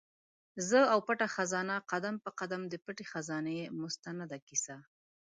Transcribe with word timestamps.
زه 0.67 0.79
او 0.93 0.99
پټه 1.07 1.27
خزانه؛ 1.35 1.75
قدم 1.91 2.15
په 2.23 2.29
قدم 2.39 2.61
د 2.67 2.73
پټي 2.85 3.05
خزانې 3.11 3.57
مستنده 3.79 4.37
کیسه 4.47 4.75